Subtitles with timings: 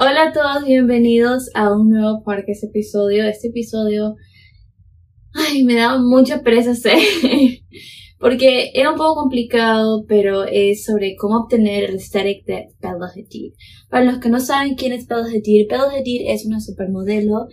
[0.00, 3.24] Hola a todos, bienvenidos a un nuevo podcast episodio.
[3.24, 4.14] Este episodio,
[5.32, 6.98] ay, me da mucha pereza hacer
[8.20, 13.54] porque era un poco complicado, pero es sobre cómo obtener el aesthetic de Bella Hadid.
[13.90, 17.48] Para los que no saben quién es Bella Hadid, Bella Hadid es una supermodelo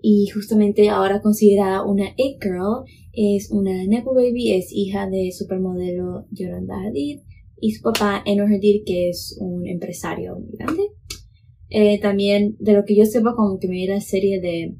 [0.00, 2.84] y justamente ahora considerada una it girl.
[3.12, 7.22] Es una nepo baby, es hija de supermodelo Yolanda Hadid
[7.60, 10.99] y su papá Enor Hadid, que es un empresario muy grande.
[11.70, 14.74] Eh, también, de lo que yo sepa, como que vi la serie de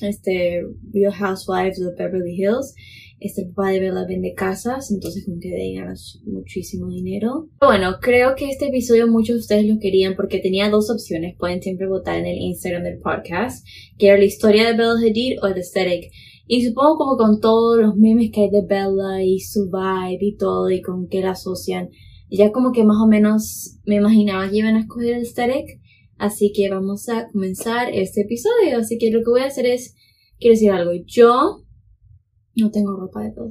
[0.00, 2.74] este Real Housewives of Beverly Hills.
[3.20, 5.82] Este papá de Bella vende casas, entonces como que de
[6.26, 7.48] muchísimo dinero.
[7.60, 11.34] bueno, creo que este episodio muchos de ustedes lo querían porque tenía dos opciones.
[11.36, 13.66] Pueden siempre votar en el Instagram del podcast,
[13.98, 16.12] que era la historia de Bella Hadid o el aesthetic.
[16.46, 20.36] Y supongo como con todos los memes que hay de Bella y su vibe y
[20.36, 21.90] todo y con qué la asocian.
[22.30, 25.80] Ya como que más o menos me imaginaba que iban a escoger el aesthetic.
[26.18, 28.78] Así que vamos a comenzar este episodio.
[28.78, 29.94] Así que lo que voy a hacer es,
[30.38, 30.90] quiero decir algo.
[31.06, 31.64] Yo
[32.56, 33.48] no tengo ropa de todo.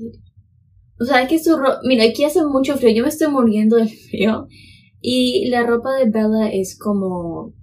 [1.00, 2.96] O sea, es que su ropa, mira, aquí hace mucho frío.
[2.98, 4.48] Yo me estoy muriendo del frío.
[5.00, 7.54] Y la ropa de Bella es como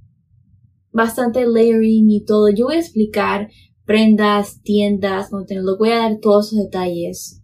[0.91, 2.49] bastante layering y todo.
[2.49, 3.51] Yo voy a explicar
[3.85, 7.44] prendas, tiendas, no lo voy a dar todos esos detalles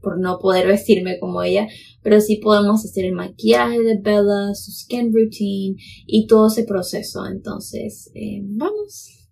[0.00, 1.68] por, no poder vestirme como ella,
[2.02, 7.26] pero sí podemos hacer el maquillaje de Bella, su skin routine y todo ese proceso.
[7.26, 9.28] Entonces, eh, vamos.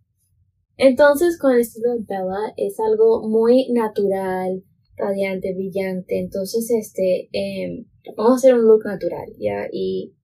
[0.76, 4.62] Entonces, con el estilo de Bella es algo muy natural,
[4.96, 6.18] radiante, brillante.
[6.18, 9.68] Entonces, este, em, vamos a hacer un look natural, ¿ya?
[9.72, 10.14] Y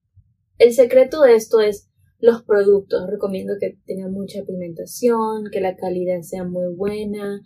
[0.57, 3.09] el secreto de esto es los productos.
[3.09, 7.41] Recomiendo que tenga mucha pigmentación, que la calidad sea muy buena,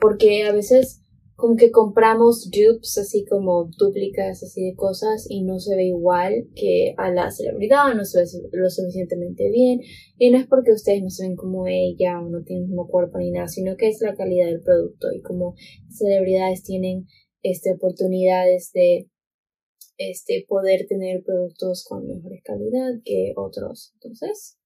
[0.00, 1.03] porque a veces
[1.36, 6.48] como que compramos dupes, así como duplicas así de cosas y no se ve igual
[6.54, 9.80] que a la celebridad, no se ve lo suficientemente bien.
[10.16, 12.88] Y no es porque ustedes no se ven como ella o no tienen el mismo
[12.88, 15.08] cuerpo ni nada, sino que es la calidad del producto.
[15.12, 15.54] Y como
[15.90, 17.06] celebridades tienen
[17.42, 19.10] este oportunidades de
[19.98, 23.92] este poder tener productos con mejor calidad que otros.
[23.94, 24.56] Entonces,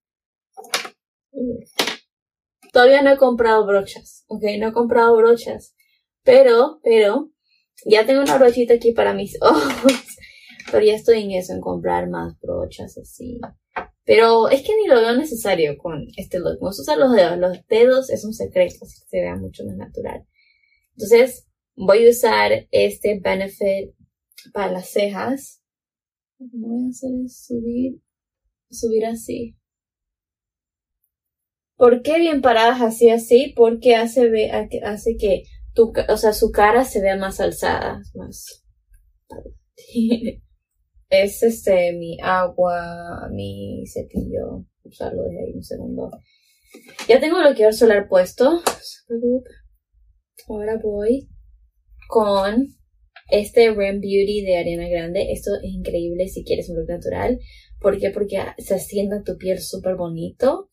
[2.72, 5.74] todavía no he comprado brochas, ok, no he comprado brochas
[6.28, 7.30] pero, pero,
[7.86, 9.94] ya tengo una brochita aquí para mis ojos.
[10.70, 13.40] Pero ya estoy en eso, en comprar más brochas así.
[14.04, 16.58] Pero es que ni lo veo necesario con este look.
[16.60, 17.38] Vamos a usar los dedos.
[17.38, 20.26] Los dedos es un secreto, así que se vea mucho más natural.
[20.98, 23.94] Entonces, voy a usar este Benefit
[24.52, 25.62] para las cejas.
[26.38, 28.02] Lo que voy a hacer es subir,
[28.70, 29.56] subir así.
[31.78, 33.54] ¿Por qué bien paradas así así?
[33.56, 34.50] Porque hace,
[34.84, 35.44] hace que
[35.82, 38.64] o sea, su cara se vea más alzada, más...
[41.10, 44.64] es este, mi agua, mi cepillo.
[44.82, 46.10] Usarlo desde ahí un segundo.
[47.08, 48.62] Ya tengo bloqueador solar puesto.
[50.48, 51.28] Ahora voy
[52.08, 52.66] con
[53.30, 55.32] este Rem Beauty de Ariana Grande.
[55.32, 57.38] Esto es increíble si quieres un look natural.
[57.80, 58.10] ¿Por qué?
[58.10, 60.68] Porque se asienta tu piel súper bonito.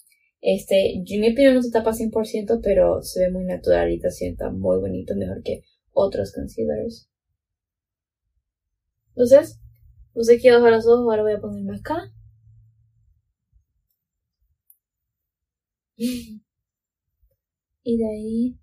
[0.48, 4.78] Este, opinión no se tapa 100%, pero se ve muy natural y te sienta muy
[4.78, 7.10] bonito, mejor que otros concealers.
[9.16, 9.60] Entonces,
[10.14, 12.14] puse aquí abajo los ojos, ahora voy a ponerme acá.
[17.88, 18.60] Y de ahí,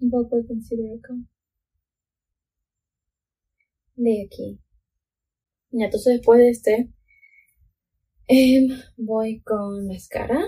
[0.00, 1.14] un poco de concealer acá.
[3.96, 4.60] De aquí.
[5.70, 6.92] Y entonces después de este,
[8.28, 10.40] em, voy con mascara.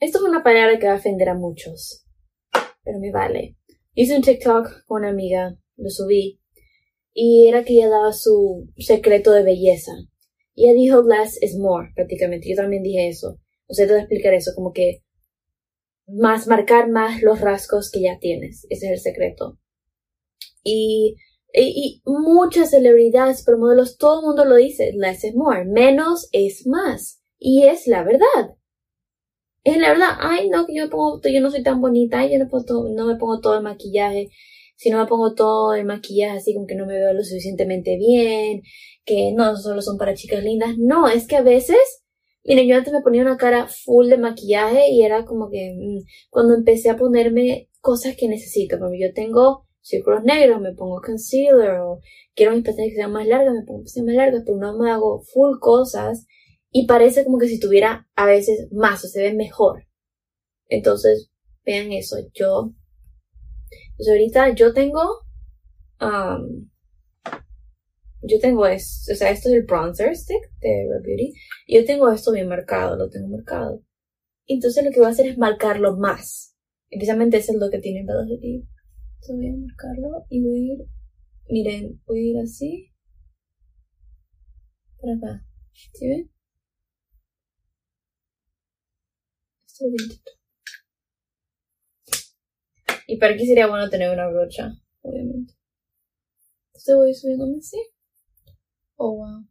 [0.00, 2.06] Esto es una palabra que va a ofender a muchos,
[2.82, 3.58] pero me vale.
[3.92, 6.40] Hice un TikTok con una amiga, lo subí,
[7.12, 9.92] y era que ella daba su secreto de belleza.
[10.54, 12.48] Y ella dijo less is more, prácticamente.
[12.48, 13.40] Yo también dije eso.
[13.66, 15.02] O sea, te voy a explicar eso, como que
[16.06, 18.66] más, marcar más los rasgos que ya tienes.
[18.70, 19.58] Ese es el secreto.
[20.64, 21.16] Y,
[21.52, 25.66] y, y muchas celebridades, pero modelos, todo el mundo lo dice, less is more.
[25.66, 27.22] Menos es más.
[27.38, 28.56] Y es la verdad.
[29.62, 32.32] Es la verdad, ay, no, que yo me pongo, yo no soy tan bonita, ay,
[32.32, 34.30] yo no, me pongo todo el maquillaje,
[34.76, 37.98] si no me pongo todo el maquillaje así como que no me veo lo suficientemente
[37.98, 38.62] bien,
[39.04, 41.76] que no solo son para chicas lindas, no, es que a veces,
[42.42, 46.06] miren, yo antes me ponía una cara full de maquillaje y era como que mm,
[46.30, 51.80] cuando empecé a ponerme cosas que necesito, porque yo tengo círculos negros, me pongo concealer
[51.80, 52.00] o
[52.34, 54.90] quiero mis pestañas que sean más largas, me pongo pestañas más largas, pero no me
[54.90, 56.26] hago full cosas
[56.72, 59.86] y parece como que si tuviera a veces más o se ve mejor.
[60.68, 61.30] Entonces,
[61.64, 62.72] vean eso, yo
[63.96, 65.02] Pues ahorita yo tengo,
[66.00, 66.68] um,
[68.22, 71.32] yo tengo esto, o sea, esto es el bronzer stick de Red Beauty.
[71.66, 73.82] Y yo tengo esto bien marcado, lo tengo marcado.
[74.46, 76.56] Entonces lo que voy a hacer es marcarlo más.
[76.90, 78.66] Y precisamente eso es lo que tiene Velocity.
[79.22, 80.78] Entonces voy a marcarlo y voy a ir,
[81.48, 82.92] miren, voy a ir así.
[85.00, 85.44] Por acá.
[85.94, 86.30] ¿Sí ven?
[89.66, 89.69] Esto lo
[93.06, 94.72] Y para aquí sería bueno tener una brocha,
[95.02, 95.54] obviamente.
[96.68, 97.78] Entonces voy subiéndome así.
[98.96, 99.46] Oh, wow.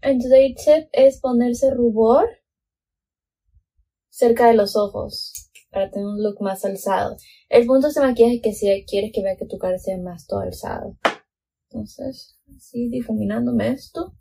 [0.00, 2.28] Entonces el tip es ponerse rubor
[4.08, 7.16] cerca de los ojos para tener un look más alzado.
[7.48, 9.98] El punto de este maquillaje es que si quieres que vea que tu cara sea
[9.98, 10.96] más todo alzado.
[11.70, 14.14] Entonces, así difuminándome esto.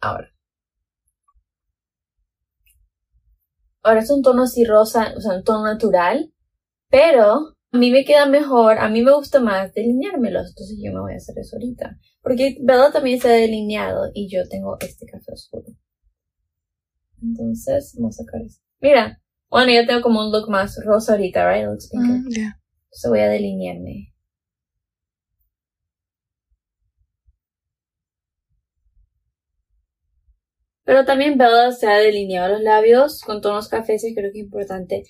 [0.00, 0.30] Ahora.
[3.82, 6.32] Ahora es un tono así rosa, o sea, un tono natural,
[6.90, 11.00] pero a mí me queda mejor, a mí me gusta más delineármelos, entonces yo me
[11.00, 11.98] voy a hacer eso ahorita.
[12.22, 15.66] Porque Bella también se ha delineado y yo tengo este café oscuro.
[17.24, 18.62] Entonces, vamos a sacar esto.
[18.80, 21.66] Mira, bueno, yo tengo como un look más rosa ahorita, right?
[21.66, 21.90] Looks.
[21.92, 22.60] Mm, yeah.
[23.08, 24.12] Voy a delinearme.
[30.84, 35.04] Pero también Bella se ha delineado los labios con tonos cafés creo que es importante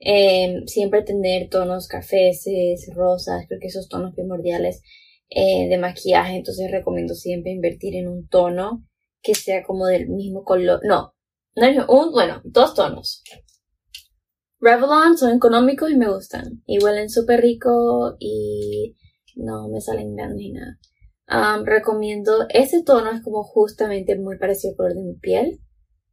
[0.00, 2.46] eh, siempre tener tonos cafés,
[2.94, 4.80] rosas, creo que esos tonos primordiales
[5.28, 8.86] eh, de maquillaje, entonces recomiendo siempre invertir en un tono
[9.22, 11.14] que sea como del mismo color, no
[11.88, 13.22] un, bueno, dos tonos.
[14.60, 18.96] Revlon son económicos y me gustan, y huelen súper rico y
[19.36, 20.78] no me salen grandes ni nada.
[21.64, 25.60] Recomiendo, ese tono es como justamente muy parecido al color de mi piel.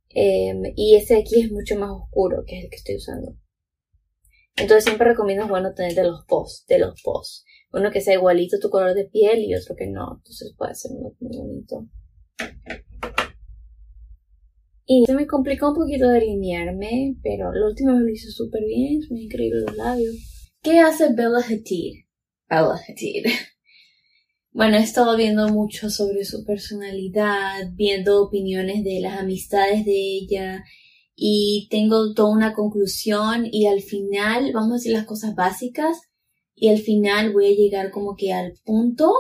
[0.09, 3.35] Em, y ese aquí es mucho más oscuro, que es el que estoy usando.
[4.55, 7.01] Entonces siempre recomiendo, bueno, tener de los posts, de los.
[7.73, 10.15] Uno que sea igualito tu color de piel y otro que no.
[10.17, 11.87] Entonces puede ser muy, muy bonito.
[14.87, 19.01] Y se me complicó un poquito delinearme, pero la última vez lo hice súper bien,
[19.01, 20.15] es muy increíble los labios.
[20.61, 22.05] ¿Qué hace Bella Hadid?
[22.49, 23.25] Bella Hadid.
[24.51, 30.63] Bueno, he estado viendo mucho sobre su personalidad, viendo opiniones de las amistades de ella
[31.13, 35.97] y tengo toda una conclusión y al final vamos a decir las cosas básicas
[36.55, 39.11] y al final voy a llegar como que al punto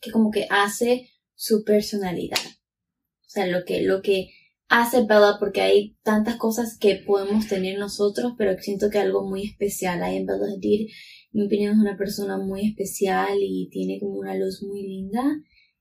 [0.00, 2.40] que como que hace su personalidad.
[2.40, 4.30] O sea, lo que, lo que
[4.68, 9.44] hace Bella porque hay tantas cosas que podemos tener nosotros, pero siento que algo muy
[9.44, 10.88] especial hay en Bella Hadid
[11.34, 15.20] mi opinión es una persona muy especial y tiene como una luz muy linda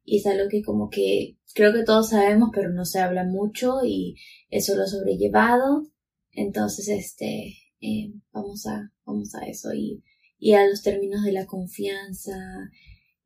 [0.04, 3.86] y es algo que como que creo que todos sabemos pero no se habla mucho
[3.86, 4.16] y
[4.50, 5.84] eso lo he sobrellevado.
[6.32, 10.04] Entonces este eh, vamos a vamos a eso y,
[10.40, 12.36] y a los términos de la confianza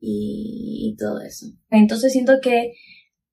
[0.01, 1.47] y todo eso.
[1.69, 2.73] Entonces siento que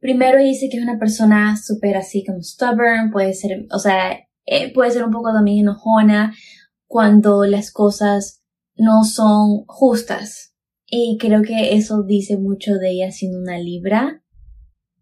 [0.04, 4.70] primero dice que es una persona súper así como stubborn puede ser o sea eh,
[4.74, 6.34] puede ser un poco también enojona
[6.86, 8.42] cuando las cosas
[8.76, 10.54] no son justas.
[10.86, 14.22] Y creo que eso dice mucho de ella siendo una libra.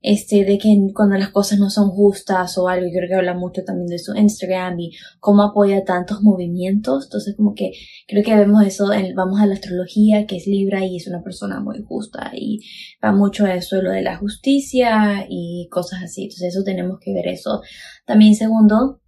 [0.02, 3.34] Este, de que cuando las cosas no son justas o algo, y creo que habla
[3.34, 7.04] mucho también de su Instagram y cómo apoya tantos movimientos.
[7.04, 7.72] Entonces, como que
[8.08, 11.22] creo que vemos eso, en, vamos a la astrología, que es Libra y es una
[11.22, 12.60] persona muy justa y
[13.02, 16.24] va mucho a eso, lo de la justicia y cosas así.
[16.24, 17.62] Entonces, eso tenemos que ver eso.
[18.04, 19.00] También, segundo,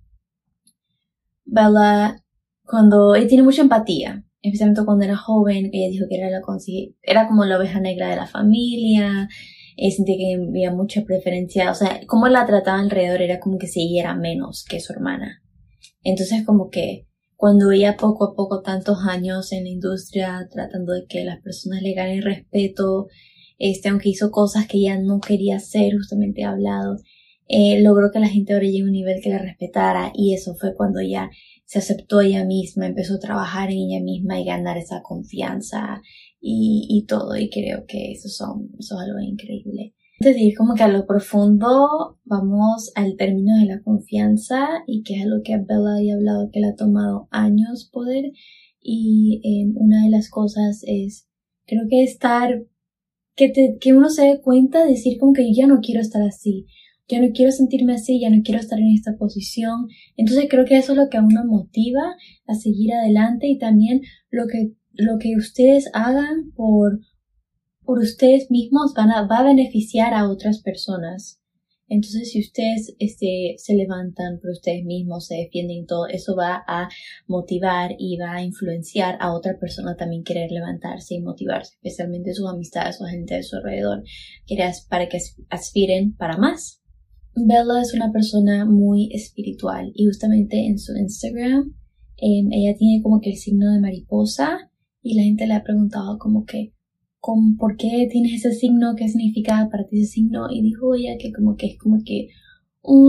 [1.45, 2.23] Bella,
[2.65, 6.43] cuando ella tiene mucha empatía especialmente cuando era joven, ella dijo que era, la
[7.03, 9.27] era como la oveja negra de la familia,
[9.77, 13.67] eh, sentía que había mucha preferencia, o sea, como la trataba alrededor era como que
[13.75, 15.43] ella era menos que su hermana.
[16.03, 21.07] Entonces como que cuando ella poco a poco tantos años en la industria tratando de
[21.07, 23.09] que las personas le ganen respeto,
[23.59, 26.97] este, aunque hizo cosas que ella no quería hacer, justamente hablado,
[27.49, 30.55] eh, logró que la gente ahora llegue a un nivel que la respetara y eso
[30.55, 31.31] fue cuando ella
[31.67, 36.03] se aceptó ella misma, empezó a trabajar en ella misma y ganar esa confianza
[36.47, 37.37] y, todo.
[37.37, 39.95] Y creo que eso, son, eso es algo increíble.
[40.21, 45.15] Antes de como que a lo profundo, vamos al término de la confianza y que
[45.17, 48.33] es algo que Bella ha hablado que le ha tomado años poder.
[48.81, 51.27] Y eh, una de las cosas es,
[51.67, 52.65] creo que estar,
[53.35, 56.67] que, te, que uno se dé cuenta, decir como que ya no quiero estar así
[57.09, 59.89] ya no quiero sentirme así, ya no quiero estar en esta posición.
[60.17, 64.01] Entonces creo que eso es lo que a uno motiva a seguir adelante y también
[64.31, 67.01] lo que, lo que ustedes hagan por,
[67.83, 71.41] por ustedes mismos van a, va a beneficiar a otras personas.
[71.87, 76.89] Entonces, si ustedes este, se levantan por ustedes mismos, se defienden todo, eso va a
[77.27, 82.49] motivar y va a influenciar a otra persona también querer levantarse y motivarse, especialmente sus
[82.49, 84.03] amistades o gente de su alrededor,
[84.89, 85.19] para que
[85.51, 86.81] aspiren para más.
[87.37, 91.75] Bella es una persona muy espiritual y justamente en su Instagram
[92.17, 94.71] em, ella tiene como que el signo de mariposa
[95.05, 96.73] y la gente le ha preguntado como que
[97.59, 101.33] por qué tienes ese signo, qué significa para ti ese signo y dijo ella que
[101.33, 102.29] como que es como que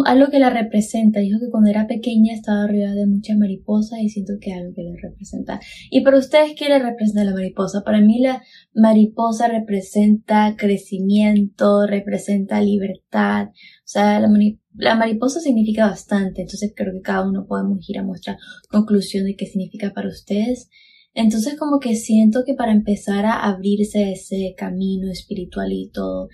[0.05, 1.19] algo que la representa.
[1.19, 4.83] Dijo que cuando era pequeña estaba arriba de muchas mariposas y siento que algo que
[4.83, 5.59] le representa.
[5.89, 7.83] Y para ustedes, ¿qué le representa la mariposa?
[7.83, 8.41] Para mí la
[8.73, 13.47] mariposa representa crecimiento, representa libertad.
[13.49, 14.29] O sea, la,
[14.75, 16.41] la mariposa significa bastante.
[16.41, 18.37] Entonces creo que cada uno podemos ir a nuestra
[18.69, 20.69] conclusión de qué significa para ustedes.
[21.15, 26.27] Entonces como que siento que para empezar a abrirse ese camino espiritual y todo,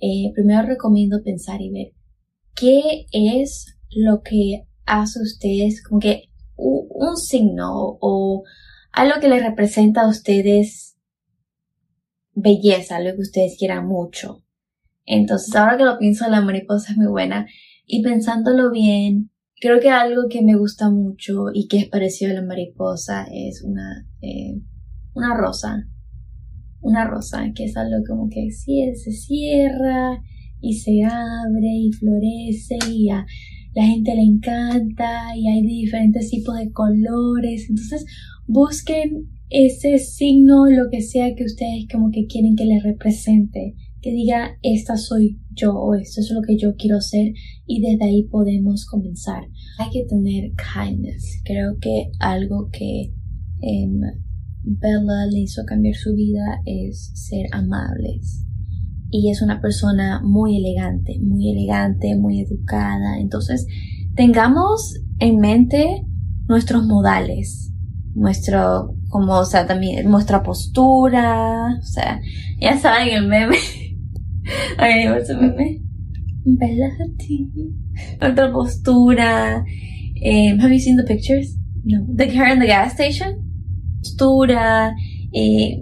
[0.00, 1.92] eh, primero recomiendo pensar y ver
[2.54, 8.44] qué es lo que hace ustedes como que un, signo o
[8.92, 10.96] algo que les representa a ustedes
[12.32, 14.44] belleza, algo que ustedes quieran mucho.
[15.06, 17.48] Entonces ahora que lo pienso la mariposa es muy buena
[17.84, 19.29] y pensándolo bien,
[19.60, 23.62] Creo que algo que me gusta mucho y que es parecido a la mariposa es
[23.62, 24.58] una, eh,
[25.14, 25.86] una rosa.
[26.80, 30.22] Una rosa, que es algo como que sí, se cierra
[30.62, 33.26] y se abre y florece y a
[33.74, 37.68] la gente le encanta y hay diferentes tipos de colores.
[37.68, 38.06] Entonces
[38.46, 44.12] busquen ese signo, lo que sea que ustedes como que quieren que les represente que
[44.12, 47.32] diga esta soy yo o esto es lo que yo quiero ser
[47.66, 49.44] y desde ahí podemos comenzar.
[49.78, 51.42] Hay que tener kindness.
[51.44, 53.12] Creo que algo que
[53.60, 54.00] em,
[54.62, 58.44] Bella le hizo cambiar su vida es ser amables.
[59.10, 63.18] Y es una persona muy elegante, muy elegante, muy educada.
[63.18, 63.66] Entonces,
[64.14, 66.06] tengamos en mente
[66.46, 67.72] nuestros modales,
[68.14, 72.20] nuestro, como, o sea, también nuestra postura, o sea,
[72.60, 73.56] ya saben el meme
[74.72, 75.80] Okay, what's a meme?
[76.46, 77.74] Bella Hadid.
[78.20, 79.64] Otra postura.
[80.24, 81.56] Um, have you seen the pictures?
[81.84, 82.06] No.
[82.14, 83.42] The her in the gas station.
[84.02, 84.94] Postura.
[85.34, 85.76] Eh,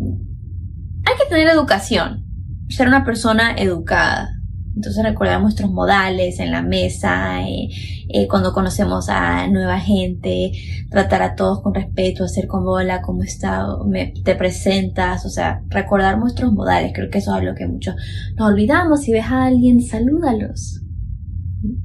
[1.05, 2.25] hay que tener educación.
[2.69, 4.38] Ser una persona educada.
[4.75, 7.69] Entonces recordar nuestros modales en la mesa, eh,
[8.09, 10.53] eh, cuando conocemos a nueva gente,
[10.91, 15.63] tratar a todos con respeto, hacer como hola, cómo está, me, te presentas, o sea,
[15.69, 16.93] recordar nuestros modales.
[16.95, 17.97] Creo que eso es algo que muchos
[18.37, 19.03] nos olvidamos.
[19.03, 20.83] Si ves a alguien, salúdalos.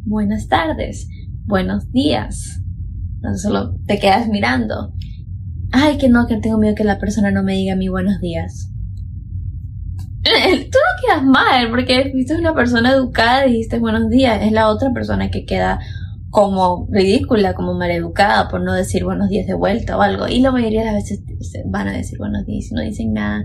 [0.05, 1.07] Buenas tardes,
[1.45, 2.61] buenos días.
[3.21, 4.93] No solo te quedas mirando.
[5.71, 8.69] Ay, que no, que tengo miedo que la persona no me diga mi buenos días
[11.05, 14.41] quedas mal porque fuiste una persona educada y dijiste buenos días.
[14.41, 15.79] Es la otra persona que queda
[16.29, 20.27] como ridícula, como maleducada por no decir buenos días de vuelta o algo.
[20.27, 21.21] Y la mayoría de las veces
[21.65, 23.43] van a decir buenos días y no dicen nada.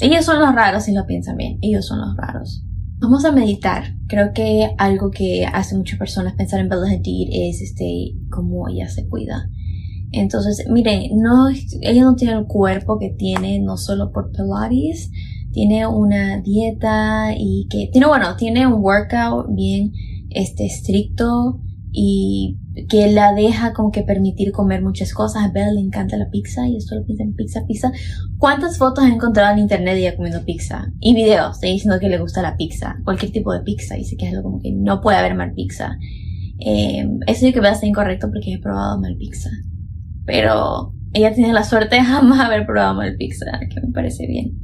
[0.00, 1.58] Ellos son los raros si lo piensan bien.
[1.62, 2.64] Ellos son los raros.
[2.98, 3.94] Vamos a meditar.
[4.08, 8.88] Creo que algo que hace muchas personas pensar en Bella Hadid es este, cómo ella
[8.88, 9.48] se cuida.
[10.12, 11.48] Entonces, miren, no,
[11.80, 15.10] ella no tiene el cuerpo que tiene no solo por Pilates,
[15.52, 19.92] tiene una dieta y que tiene, bueno, tiene un workout bien
[20.30, 21.60] este, estricto
[21.92, 25.44] y que la deja como que permitir comer muchas cosas.
[25.44, 27.92] A Belle le encanta la pizza y esto lo piensa en pizza, pizza.
[28.38, 30.90] ¿Cuántas fotos he encontrado en internet ella comiendo pizza?
[31.00, 33.94] Y videos de diciendo que le gusta la pizza, cualquier tipo de pizza.
[33.94, 35.98] Dice que es algo como que no puede haber mal pizza.
[36.58, 39.50] Eh, eso yo que a ser incorrecto porque he probado mal pizza.
[40.24, 44.58] Pero ella tiene la suerte de jamás haber probado mal pizza, que me parece bien.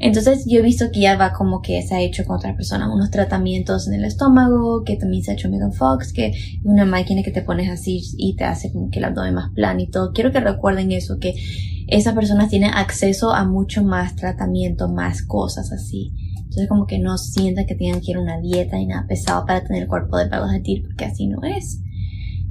[0.00, 2.88] Entonces yo he visto que ya va como que se ha hecho con otras personas
[2.92, 7.22] unos tratamientos en el estómago, que también se ha hecho Megan Fox, que una máquina
[7.22, 10.12] que te pones así y te hace como que el abdomen más plano y todo.
[10.12, 11.34] Quiero que recuerden eso, que
[11.88, 16.12] esas personas tienen acceso a mucho más tratamiento, más cosas así.
[16.36, 19.44] Entonces como que no sientan que tienen que ir a una dieta y nada pesado
[19.46, 21.80] para tener el cuerpo de pelos de porque así no es.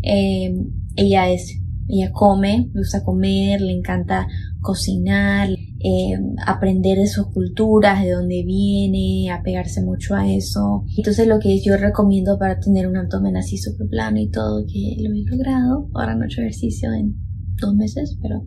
[0.03, 0.53] Eh,
[0.95, 4.27] ella es, ella come, le gusta comer, le encanta
[4.61, 10.83] cocinar, eh, aprender de sus culturas, de dónde viene, apegarse mucho a eso.
[10.97, 14.97] Entonces lo que yo recomiendo para tener un abdomen así súper plano y todo, que
[15.01, 17.15] lo he logrado, ahora no he hecho ejercicio en
[17.59, 18.43] dos meses, pero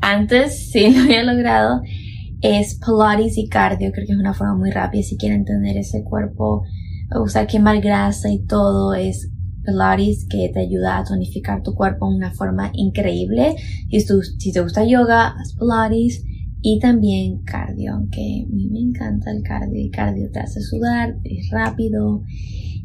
[0.00, 1.80] antes sí lo había logrado,
[2.42, 6.02] es Pilates y cardio, creo que es una forma muy rápida si quieren tener ese
[6.04, 6.62] cuerpo
[7.12, 9.30] o sea, quemar grasa y todo es
[9.64, 13.56] Pilates que te ayuda a tonificar tu cuerpo de una forma increíble.
[13.88, 16.24] Y si te gusta yoga, haz Pilates
[16.62, 19.80] y también cardio, que a mí me encanta el cardio.
[19.80, 22.22] El cardio te hace sudar, es rápido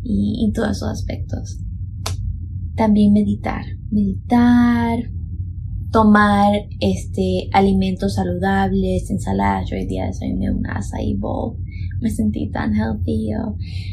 [0.03, 1.59] y, todos esos aspectos.
[2.75, 4.99] También meditar, meditar,
[5.91, 9.69] tomar este alimentos saludables, ensaladas.
[9.69, 11.57] Yo hoy día desayuné una acai bowl
[12.01, 13.29] me sentí tan healthy.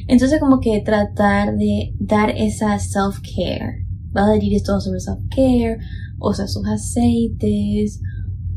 [0.08, 3.86] Entonces como que tratar de dar esa self-care.
[4.34, 5.78] decir todo sobre self-care,
[6.18, 8.00] usa sus aceites,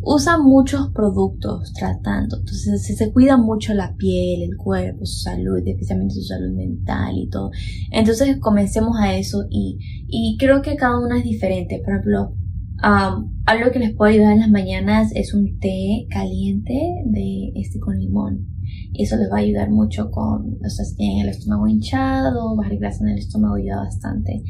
[0.05, 2.37] usa muchos productos tratando.
[2.37, 7.17] Entonces se, se cuida mucho la piel, el cuerpo, su salud, especialmente su salud mental
[7.17, 7.49] y todo.
[7.91, 11.81] Entonces comencemos a eso y, y creo que cada una es diferente.
[11.83, 12.35] Por ejemplo,
[12.83, 17.79] um, algo que les puede ayudar en las mañanas es un té caliente de este
[17.79, 18.54] con limón.
[18.97, 22.77] Eso les va a ayudar mucho con, o sea, si tienen el estómago hinchado, bajar
[22.77, 24.43] grasa en el estómago ayuda bastante.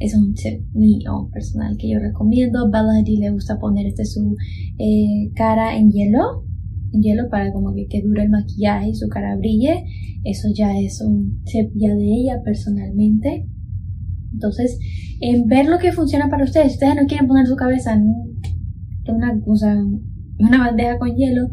[0.00, 2.70] Es un tip mío personal que yo recomiendo.
[2.70, 4.36] Bella Hadid le gusta poner este su
[4.78, 6.44] eh, cara en hielo,
[6.92, 9.84] en hielo para como que, que dure el maquillaje y su cara brille.
[10.24, 13.46] Eso ya es un tip ya de ella personalmente.
[14.32, 14.78] Entonces,
[15.20, 16.74] en ver lo que funciona para ustedes.
[16.74, 18.12] Ustedes no quieren poner su cabeza en
[19.06, 19.40] una,
[20.38, 21.50] una bandeja con hielo,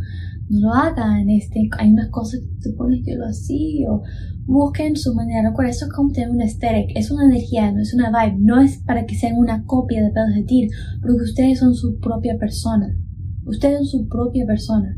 [0.52, 4.02] no lo hagan, este, hay unas cosas que se ponen hielo así, o
[4.46, 7.94] busquen su manera, recuerden, eso es como tener un aesthetic, es una energía, no es
[7.94, 10.70] una vibe, no es para que sean una copia de pedos de tir,
[11.02, 12.98] porque ustedes son su propia persona,
[13.46, 14.98] ustedes son su propia persona,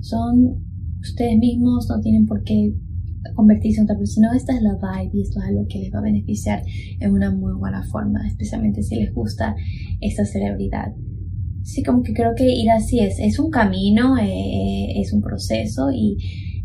[0.00, 0.64] son
[1.00, 2.72] ustedes mismos, no tienen por qué
[3.34, 5.98] convertirse en otra persona, esta es la vibe y esto es algo que les va
[5.98, 6.62] a beneficiar
[7.00, 9.56] en una muy buena forma, especialmente si les gusta
[10.00, 10.94] esta celebridad
[11.68, 15.90] sí, como que creo que ir así es, es un camino, eh, es un proceso
[15.92, 16.16] y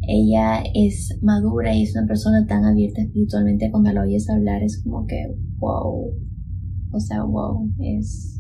[0.07, 4.81] ella es madura y es una persona tan abierta espiritualmente cuando la oyes hablar es
[4.81, 5.27] como que
[5.59, 6.09] wow,
[6.91, 8.39] o sea, wow, es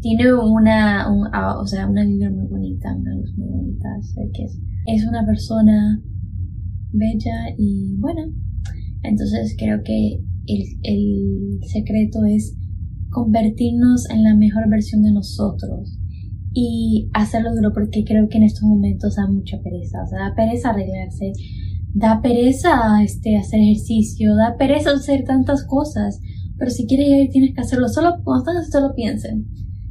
[0.00, 3.88] tiene una, ah, o sea, una vibra muy bonita, una luz muy bonita,
[4.32, 4.56] que es,
[4.86, 6.00] es una persona
[6.92, 8.22] bella y buena.
[9.02, 12.56] Entonces creo que el, el secreto es
[13.24, 15.98] convertirnos en la mejor versión de nosotros
[16.52, 20.34] y hacerlo duro porque creo que en estos momentos da mucha pereza, o sea, da
[20.34, 21.32] pereza arreglarse,
[21.94, 26.20] da pereza este, hacer ejercicio, da pereza hacer tantas cosas,
[26.56, 29.46] pero si quieres ir tienes que hacerlo, solo cuando estás solo piensen,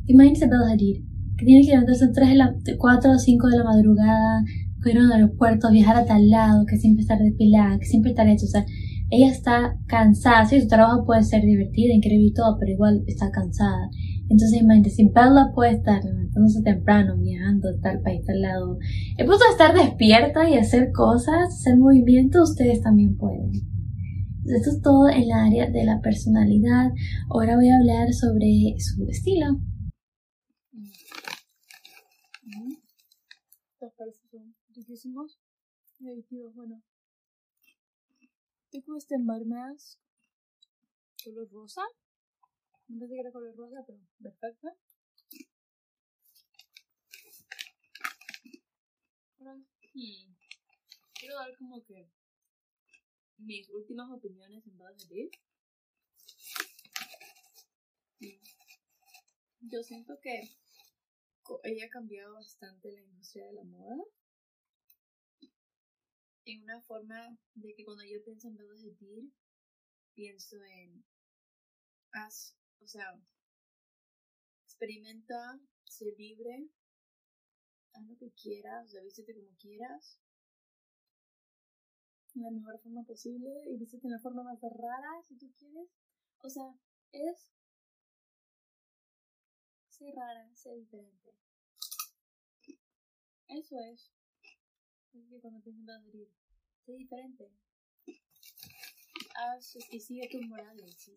[0.08, 1.04] imagínense salir
[1.38, 4.44] que tienes que levantarse a 3 de la, 4 o 5 de la madrugada,
[4.86, 8.28] ir a un aeropuerto, viajar a tal lado, que siempre estar depilada, que siempre estar
[8.28, 8.66] hecho, o sea,
[9.10, 13.32] ella está cansada, sí, su trabajo puede ser divertido, increíble y todo, pero igual está
[13.32, 13.90] cansada.
[14.30, 18.78] Entonces imagínate, si Bella puede estar levantándose temprano, viajando de tal país, tal lado,
[19.18, 23.52] el punto de estar despierta y hacer cosas, hacer movimientos, ustedes también pueden.
[24.46, 26.92] Esto es todo en la área de la personalidad.
[27.30, 29.60] Ahora voy a hablar sobre su estilo.
[34.28, 35.40] son riquísimos
[36.56, 36.82] bueno,
[38.82, 40.00] tengo este Mud Mask
[41.24, 41.82] color rosa.
[42.88, 44.68] No pensé que era color rosa, pero perfecto.
[49.40, 50.36] Ahora, hmm,
[51.20, 52.10] quiero dar como que
[53.38, 55.32] mis últimas opiniones en base a.
[59.60, 60.56] Yo siento que
[61.64, 64.04] ella ha cambiado bastante la industria de la moda
[66.52, 69.32] en una forma de que cuando yo pienso en de Dir,
[70.14, 71.04] pienso en
[72.12, 73.20] haz, o sea,
[74.64, 76.70] experimenta, sé libre,
[77.94, 80.20] haz lo que quieras, o sea, vístete como quieras,
[82.34, 85.90] de la mejor forma posible y vístete en la forma más rara si tú quieres.
[86.40, 86.72] O sea,
[87.12, 87.52] es
[89.90, 91.34] sé rara, sé diferente.
[93.48, 94.17] Eso es.
[95.18, 96.30] Es que cuando pienso en adherir,
[96.86, 97.52] sé diferente.
[99.36, 101.12] Haz y sigue tus morales.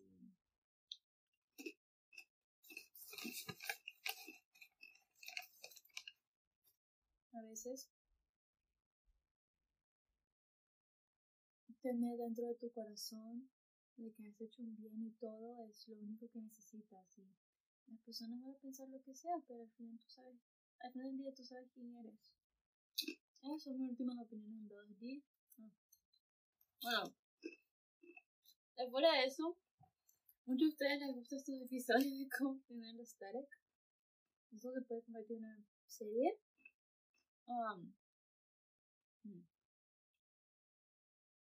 [7.33, 7.89] A veces
[11.81, 13.49] tener dentro de tu corazón
[13.97, 17.19] de que has hecho un bien y todo es lo único que necesitas.
[17.19, 20.41] Y las personas van a pensar lo que sea, pero al final tú sabes,
[20.79, 22.40] al final del día tú sabes quién eres.
[23.41, 25.23] Esas son mis últimas opiniones en 2D.
[26.85, 27.03] Ah.
[27.03, 27.13] Bueno,
[28.77, 29.57] después de eso,
[30.45, 33.47] muchos de ustedes les gustan estos episodios de cómo tener el static.
[34.51, 36.39] Eso se puede convertir en una serie.
[37.47, 37.93] Um,
[39.23, 39.43] hmm.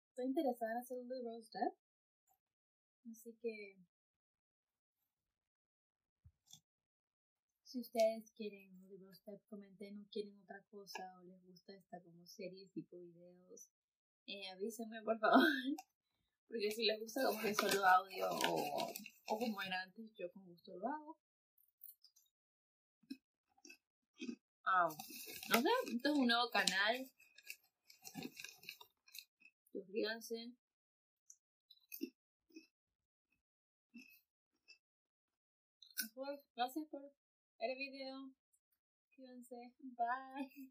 [0.08, 1.76] estoy interesada en hacer un de Rose Death.
[3.10, 3.78] Así que
[7.76, 12.26] si ustedes quieren de Step, comenten o quieren otra cosa o les gusta esta como
[12.26, 13.68] series tipo videos,
[14.26, 15.44] eh, avísenme por favor.
[16.48, 18.92] Porque si les gusta como que solo audio o,
[19.26, 21.18] o como era antes, yo con gusto lo hago.
[24.64, 24.88] Ah,
[25.50, 27.10] no sé, esto es un nuevo canal.
[29.70, 30.54] Suscríbanse.
[36.54, 37.02] Gracias por
[37.60, 38.30] el video.
[39.04, 39.72] Suscríbanse.
[39.80, 40.70] Bye.